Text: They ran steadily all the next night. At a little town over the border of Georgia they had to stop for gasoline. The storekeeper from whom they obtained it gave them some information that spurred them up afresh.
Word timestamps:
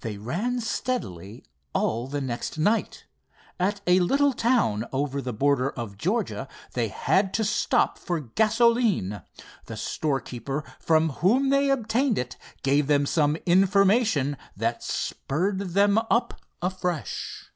They 0.00 0.16
ran 0.16 0.62
steadily 0.62 1.44
all 1.74 2.06
the 2.06 2.22
next 2.22 2.56
night. 2.56 3.04
At 3.58 3.82
a 3.86 4.00
little 4.00 4.32
town 4.32 4.86
over 4.90 5.20
the 5.20 5.34
border 5.34 5.68
of 5.68 5.98
Georgia 5.98 6.48
they 6.72 6.88
had 6.88 7.34
to 7.34 7.44
stop 7.44 7.98
for 7.98 8.20
gasoline. 8.20 9.20
The 9.66 9.76
storekeeper 9.76 10.64
from 10.78 11.10
whom 11.10 11.50
they 11.50 11.68
obtained 11.68 12.16
it 12.16 12.38
gave 12.62 12.86
them 12.86 13.04
some 13.04 13.36
information 13.44 14.38
that 14.56 14.82
spurred 14.82 15.58
them 15.58 15.98
up 16.10 16.40
afresh. 16.62 17.50